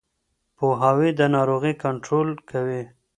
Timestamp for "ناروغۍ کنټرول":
1.35-2.29